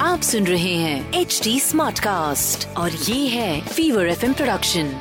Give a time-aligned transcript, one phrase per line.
[0.00, 4.92] आप सुन रहे हैं एच डी स्मार्ट कास्ट और ये है fever F production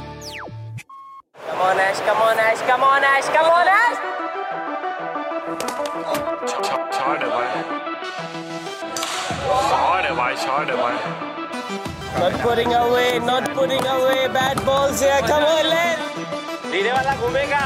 [1.47, 4.00] Come on, Ash, come on, Ash, come on, Ash, come on, Ash!
[7.06, 7.46] Shot है भाई
[9.70, 10.96] शॉट है भाई शॉट है भाई
[12.18, 15.98] Not putting away, not putting away, bad balls here, come on, let!
[16.72, 17.64] धीरे वाला घूमेगा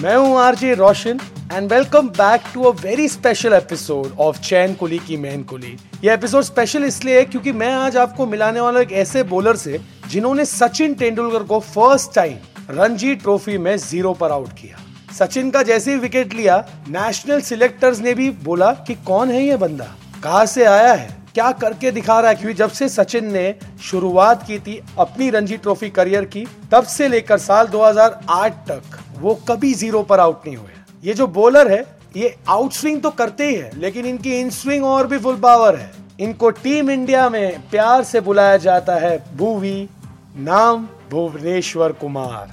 [0.00, 1.20] मैं हूँ RJ Roshan
[1.52, 6.12] and welcome back to a very special episode of Chain Kulii Ki Main Kulii ये
[6.14, 10.44] एपिसोड स्पेशल इसलिए है क्योंकि मैं आज आपको मिलाने वाला एक ऐसे बॉलर से, जिन्होंने
[10.44, 12.36] सचिन तेंदुलकर को फ़र्स्ट टाइम
[12.70, 14.78] रणजी ट्रॉफी में ज़ीरो पर आउट किया।
[15.12, 19.56] सचिन का जैसे ही विकेट लिया नेशनल सिलेक्टर्स ने भी बोला कि कौन है ये
[19.56, 19.94] बंदा?
[20.24, 21.21] कहाँ से आया है?
[21.34, 22.36] क्या करके दिखा रहा है?
[22.36, 27.08] क्योंकि जब से सचिन ने शुरुआत की थी अपनी रणजी ट्रॉफी करियर की, तब से
[27.08, 28.82] लेकर साल 2008 तक
[29.18, 30.70] वो कभी ज़ीरो पर आउट नहीं हुए।
[31.04, 34.84] ये जो बॉलर है, ये आउट स्विंग तो करते ही है, लेकिन इनकी इन स्विंग
[34.84, 35.90] और भी फुल पावर है।
[36.20, 39.88] इनको टीम इंडिया में प्यार से बुलाया जाता है भूवी,
[40.36, 42.50] नाम भुवनेश्वर कुमार।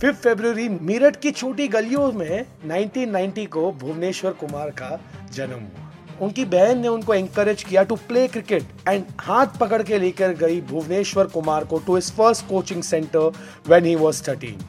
[0.00, 5.00] फिफ्थ फेब्रुवरी मीरठ की छोटी गलियों में 1990 को भुवनेश्वर कुमार का
[5.32, 5.89] जन्म हुआ।
[6.20, 10.60] उनकी बहन ने उनको एंकरेज किया टू प्ले क्रिकेट एंड हाथ पकड़ के लेकर गई
[10.70, 13.32] भुवनेश्वर कुमार को to his first coaching centre
[13.68, 14.62] when he was 13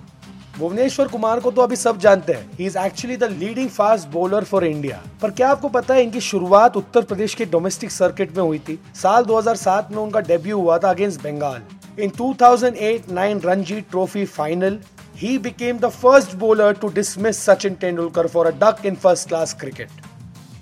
[0.57, 4.43] Bhuvneshwar Kumar को तो अभी सब जानते हैं। He is actually the leading fast bowler
[4.43, 8.43] for India पर क्या आपको पता है इनकी शुरुआत उत्तर प्रदेश के डोमेस्टिक सर्किट में
[8.43, 8.79] हुई थी?
[9.01, 11.61] साल 2007 में उनका डेब्यू हुआ था against Bengal
[12.03, 14.79] in 2008-9 Ranji trophy final
[15.21, 19.53] he became the first bowler to dismiss Sachin Tendulkar for a duck in first class
[19.53, 20.10] cricket.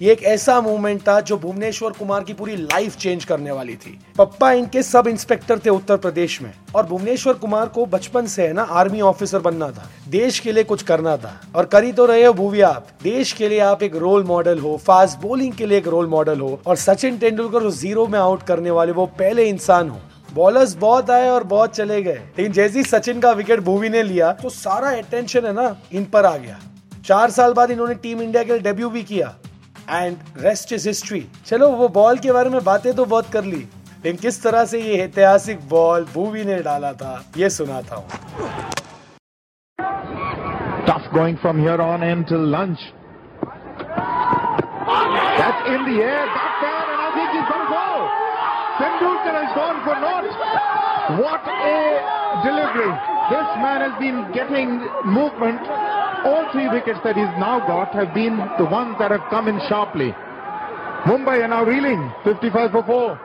[0.02, 3.98] ये एक ऐसा मूवमेंट था जो भुवनेश्वर कुमार की पूरी लाइफ चेंज करने वाली थी।
[4.18, 8.54] पप्पा इनके सब इंस्पेक्टर थे उत्तर प्रदेश में और भुवनेश्वर कुमार को बचपन से है
[8.54, 12.24] ना आर्मी ऑफिसर बनना था। देश के लिए कुछ करना था। और करी तो रहे
[12.24, 15.78] हो भूवी आप। देश के लिए आप एक रोल मॉडल हो फास्ट बॉलिंग के लिए
[15.78, 19.90] एक रोल मॉडल हो और सचिन तेंदुलकर ज़ीरो में आउट करने वाले वो पहले इंसान
[19.90, 20.00] हो।
[20.34, 24.04] बॉलर्स बहुत आए और बहुत चले गए। लेकिन जैसे ही सचिन का विकेट भूवी ने
[24.04, 26.60] लिया तो सारा अटेंशन है ना इन पर आ गया।
[27.06, 29.36] चार साल बाद इन्होंने टीम इंडिया के लिए डेब्यू भी किया।
[29.92, 33.68] एंड रेस्ट इज़ हिस्ट्री चलो वो बॉल के बारे में बातें तो बहुत कर ली
[34.04, 38.08] लेकिन किस तरह से ये ऐतिहासिक बॉल भूवी ने डाला था ये सुनाता हूँ
[40.90, 42.84] Tough going from here on until lunch.
[45.40, 47.90] That's in the air, back there, and I think he's going to go.
[48.80, 50.26] Tendulkar has gone for naught.
[51.20, 51.76] What a
[52.44, 52.92] delivery.
[53.30, 54.74] This man has been getting
[55.06, 55.62] movement.
[56.26, 59.60] all three wickets that he's now got have been the ones that have come in
[59.68, 60.14] sharply.
[61.06, 63.20] Mumbai are now reeling, 55 for 4.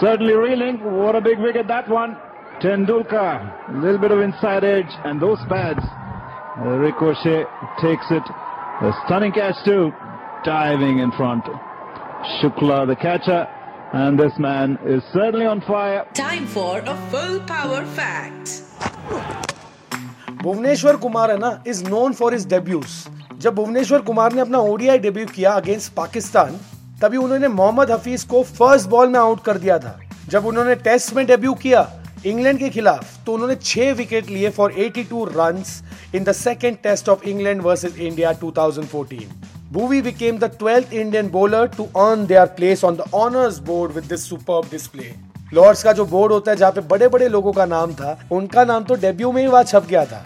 [0.00, 2.16] Certainly reeling, what a big wicket that one.
[2.60, 5.80] Tendulkar, a little bit of inside edge and those pads.
[6.58, 7.44] Ricochet
[7.80, 8.22] takes it,
[8.82, 9.92] a stunning catch too,
[10.44, 11.44] diving in front.
[12.42, 13.48] Shukla the catcher
[13.92, 16.06] and this man is certainly on fire.
[16.14, 18.62] Time for a full power fact.
[20.42, 24.98] Bhuvneshwar Kumar है ना is known for his debuts जब भुवनेश्वर कुमार ने अपना ODI
[24.98, 26.56] debut किया against Pakistan,
[27.02, 31.14] तभी उन्होंने मोहम्मद हफीज को first ball में आउट कर दिया था। जब उन्होंने टेस्ट
[31.16, 31.86] में डेब्यू किया
[32.26, 35.80] इंग्लैंड के खिलाफ तो उन्होंने छह विकेट लिए for 82 runs
[36.14, 41.68] in the second test of England versus India 2014 Bhuvi became the 12th Indian bowler
[41.68, 45.12] to earn their place on the honors board with this superb display.
[45.54, 48.64] Lord's का जो board होता है जहाँ पे बड़े बड़े लोगों का नाम था उनका
[48.64, 50.24] नाम तो डेब्यू में ही वहाँ छप गया था।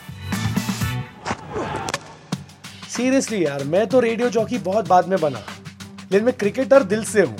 [2.89, 5.41] सीरियसली यार मैं तो रेडियो जॉकी बहुत बाद में बना।
[6.13, 7.37] लेकिन मैं क्रिकेटर दिल से हूँ।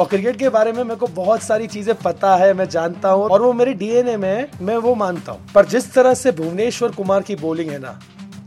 [0.00, 3.24] और क्रिकेट के बारे में मेरे को बहुत सारी चीज़ें पता है मैं जानता हूँ
[3.24, 7.22] और वो मेरे डीएनए में मैं वो मानता हूँ। पर जिस तरह से भुवनेश्वर कुमार
[7.22, 7.98] की बॉलिंग है ना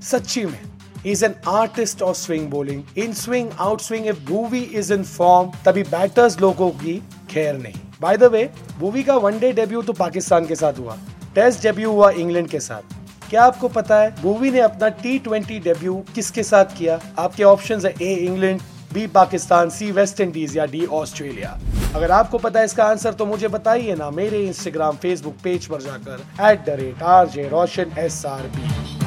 [0.03, 0.59] सच्ची में
[1.05, 2.81] is an artist of swing bowling.
[2.97, 7.86] In swing out swing if Bhuvi is in form, तभी बैटर्स लोगों की खैर नहीं।
[8.01, 8.43] बाय द वे
[8.79, 10.97] भूवी का वनडे डेब्यू तो पाकिस्तान के साथ हुआ।
[11.35, 12.95] टेस्ट डेब्यू हुआ इंग्लैंड के साथ।
[13.29, 16.99] क्या आपको पता है भूवी ने अपना टी ट्वेंटी डेब्यू किसके साथ किया?
[17.19, 18.61] आपके ऑप्शंस है A England
[18.93, 21.57] B Pakistan C West Indies या डी ऑस्ट्रेलिया
[21.95, 25.81] अगर आपको पता है इसका आंसर तो मुझे बताइए ना। मेरे इंस्टाग्राम फेसबुक पेज पर
[25.81, 29.06] जाकर at the rate R J Roshan S R B